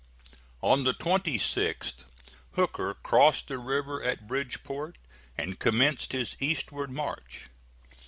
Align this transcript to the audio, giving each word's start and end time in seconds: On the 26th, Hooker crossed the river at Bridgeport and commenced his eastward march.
On 0.63 0.83
the 0.83 0.95
26th, 0.95 2.05
Hooker 2.53 2.95
crossed 3.03 3.49
the 3.49 3.59
river 3.59 4.01
at 4.03 4.25
Bridgeport 4.27 4.97
and 5.37 5.59
commenced 5.59 6.11
his 6.11 6.35
eastward 6.39 6.89
march. 6.89 7.49